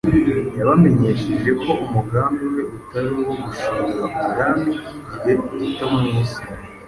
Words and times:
Yabamenyesheje 0.57 1.49
ko 1.61 1.71
umugambi 1.85 2.43
we 2.53 2.61
utari 2.77 3.09
uwo 3.21 3.33
gushinga 3.43 4.03
ubwami 4.23 4.67
bw’igihe 5.13 5.33
gito 5.59 5.85
mu 5.93 6.01
isi. 6.21 6.41